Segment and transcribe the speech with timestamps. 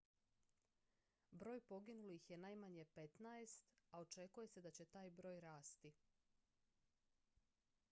[1.41, 3.59] broj poginulih je najmanje 15
[3.91, 5.93] a očekuje se da će taj broj rasti